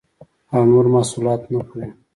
[0.53, 1.87] او نور محصولات نه خوري